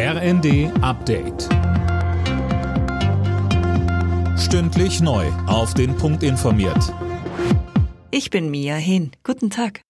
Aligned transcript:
RND 0.00 0.70
Update. 0.80 1.48
Stündlich 4.38 5.00
neu. 5.00 5.26
Auf 5.48 5.74
den 5.74 5.96
Punkt 5.96 6.22
informiert. 6.22 6.94
Ich 8.12 8.30
bin 8.30 8.48
Mia 8.48 8.76
Hehn. 8.76 9.10
Guten 9.24 9.50
Tag. 9.50 9.80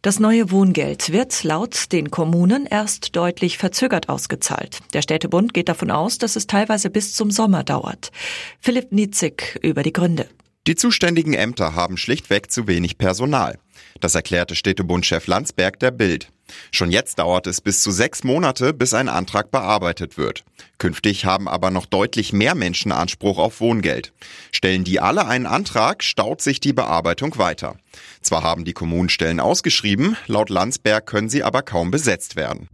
Das 0.00 0.20
neue 0.20 0.50
Wohngeld 0.50 1.12
wird 1.12 1.44
laut 1.44 1.92
den 1.92 2.10
Kommunen 2.10 2.64
erst 2.64 3.14
deutlich 3.14 3.58
verzögert 3.58 4.08
ausgezahlt. 4.08 4.78
Der 4.94 5.02
Städtebund 5.02 5.52
geht 5.52 5.68
davon 5.68 5.90
aus, 5.90 6.16
dass 6.16 6.36
es 6.36 6.46
teilweise 6.46 6.88
bis 6.88 7.12
zum 7.12 7.30
Sommer 7.30 7.62
dauert. 7.62 8.12
Philipp 8.58 8.90
Nietzig 8.90 9.58
über 9.60 9.82
die 9.82 9.92
Gründe. 9.92 10.30
Die 10.66 10.76
zuständigen 10.76 11.34
Ämter 11.34 11.74
haben 11.74 11.98
schlichtweg 11.98 12.50
zu 12.50 12.66
wenig 12.68 12.96
Personal. 12.96 13.58
Das 14.00 14.14
erklärte 14.14 14.54
Städtebundchef 14.54 15.26
Landsberg 15.26 15.78
der 15.78 15.90
Bild. 15.90 16.30
Schon 16.70 16.90
jetzt 16.90 17.18
dauert 17.18 17.46
es 17.46 17.60
bis 17.60 17.82
zu 17.82 17.90
sechs 17.90 18.24
Monate, 18.24 18.72
bis 18.72 18.94
ein 18.94 19.08
Antrag 19.08 19.50
bearbeitet 19.50 20.16
wird. 20.16 20.44
Künftig 20.78 21.24
haben 21.24 21.48
aber 21.48 21.70
noch 21.70 21.86
deutlich 21.86 22.32
mehr 22.32 22.54
Menschen 22.54 22.92
Anspruch 22.92 23.38
auf 23.38 23.60
Wohngeld. 23.60 24.12
Stellen 24.52 24.84
die 24.84 25.00
alle 25.00 25.26
einen 25.26 25.46
Antrag, 25.46 26.02
staut 26.02 26.42
sich 26.42 26.60
die 26.60 26.72
Bearbeitung 26.72 27.38
weiter. 27.38 27.76
Zwar 28.20 28.42
haben 28.42 28.64
die 28.64 28.74
Kommunen 28.74 29.08
Stellen 29.08 29.40
ausgeschrieben, 29.40 30.16
laut 30.26 30.50
Landsberg 30.50 31.06
können 31.06 31.28
sie 31.28 31.42
aber 31.42 31.62
kaum 31.62 31.90
besetzt 31.90 32.36
werden. 32.36 32.68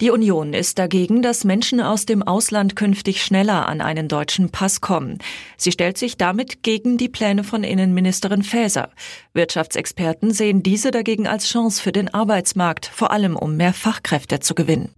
Die 0.00 0.10
Union 0.10 0.54
ist 0.54 0.78
dagegen, 0.78 1.20
dass 1.20 1.44
Menschen 1.44 1.80
aus 1.80 2.06
dem 2.06 2.22
Ausland 2.22 2.74
künftig 2.74 3.22
schneller 3.22 3.68
an 3.68 3.82
einen 3.82 4.08
deutschen 4.08 4.48
Pass 4.48 4.80
kommen. 4.80 5.18
Sie 5.58 5.72
stellt 5.72 5.98
sich 5.98 6.16
damit 6.16 6.62
gegen 6.62 6.96
die 6.96 7.10
Pläne 7.10 7.44
von 7.44 7.64
Innenministerin 7.64 8.42
Faeser. 8.42 8.88
Wirtschaftsexperten 9.34 10.30
sehen 10.30 10.62
diese 10.62 10.90
dagegen 10.90 11.26
als 11.26 11.46
Chance 11.46 11.82
für 11.82 11.92
den 11.92 12.12
Arbeitsmarkt, 12.14 12.86
vor 12.86 13.10
allem 13.10 13.36
um 13.36 13.58
mehr 13.58 13.74
Fachkräfte 13.74 14.40
zu 14.40 14.54
gewinnen. 14.54 14.94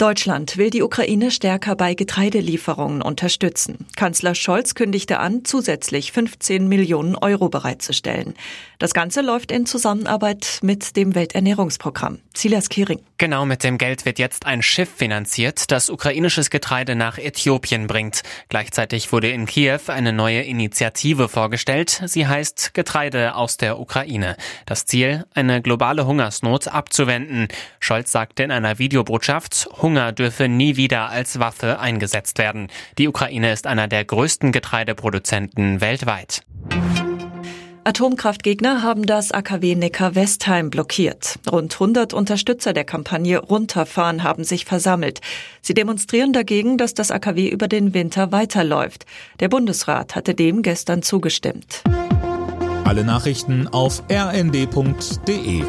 Deutschland 0.00 0.56
will 0.56 0.70
die 0.70 0.82
Ukraine 0.82 1.30
stärker 1.30 1.76
bei 1.76 1.92
Getreidelieferungen 1.92 3.02
unterstützen. 3.02 3.86
Kanzler 3.96 4.34
Scholz 4.34 4.74
kündigte 4.74 5.18
an, 5.18 5.44
zusätzlich 5.44 6.12
15 6.12 6.68
Millionen 6.68 7.16
Euro 7.16 7.50
bereitzustellen. 7.50 8.32
Das 8.78 8.94
Ganze 8.94 9.20
läuft 9.20 9.52
in 9.52 9.66
Zusammenarbeit 9.66 10.60
mit 10.62 10.96
dem 10.96 11.14
Welternährungsprogramm. 11.14 12.20
Silas 12.34 12.70
Kering. 12.70 13.00
Genau 13.18 13.44
mit 13.44 13.62
dem 13.62 13.76
Geld 13.76 14.06
wird 14.06 14.18
jetzt 14.18 14.46
ein 14.46 14.62
Schiff 14.62 14.88
finanziert, 14.88 15.70
das 15.70 15.90
ukrainisches 15.90 16.48
Getreide 16.48 16.94
nach 16.94 17.18
Äthiopien 17.18 17.86
bringt. 17.86 18.22
Gleichzeitig 18.48 19.12
wurde 19.12 19.28
in 19.28 19.44
Kiew 19.44 19.80
eine 19.88 20.14
neue 20.14 20.40
Initiative 20.40 21.28
vorgestellt. 21.28 22.00
Sie 22.06 22.26
heißt 22.26 22.72
Getreide 22.72 23.34
aus 23.34 23.58
der 23.58 23.78
Ukraine. 23.78 24.38
Das 24.64 24.86
Ziel, 24.86 25.26
eine 25.34 25.60
globale 25.60 26.06
Hungersnot 26.06 26.68
abzuwenden. 26.68 27.48
Scholz 27.80 28.10
sagte 28.10 28.44
in 28.44 28.50
einer 28.50 28.78
Videobotschaft, 28.78 29.68
Hunger 29.90 30.12
dürfe 30.12 30.46
nie 30.46 30.76
wieder 30.76 31.08
als 31.08 31.40
Waffe 31.40 31.80
eingesetzt 31.80 32.38
werden. 32.38 32.68
Die 32.96 33.08
Ukraine 33.08 33.52
ist 33.52 33.66
einer 33.66 33.88
der 33.88 34.04
größten 34.04 34.52
Getreideproduzenten 34.52 35.80
weltweit. 35.80 36.42
Atomkraftgegner 37.82 38.84
haben 38.84 39.04
das 39.04 39.32
AKW 39.32 39.74
Neckar-Westheim 39.74 40.70
blockiert. 40.70 41.40
Rund 41.50 41.72
100 41.74 42.14
Unterstützer 42.14 42.72
der 42.72 42.84
Kampagne 42.84 43.38
Runterfahren 43.38 44.22
haben 44.22 44.44
sich 44.44 44.64
versammelt. 44.64 45.22
Sie 45.60 45.74
demonstrieren 45.74 46.32
dagegen, 46.32 46.78
dass 46.78 46.94
das 46.94 47.10
AKW 47.10 47.48
über 47.48 47.66
den 47.66 47.92
Winter 47.92 48.30
weiterläuft. 48.30 49.06
Der 49.40 49.48
Bundesrat 49.48 50.14
hatte 50.14 50.36
dem 50.36 50.62
gestern 50.62 51.02
zugestimmt. 51.02 51.82
Alle 52.84 53.02
Nachrichten 53.02 53.66
auf 53.66 54.04
rnd.de 54.08 55.64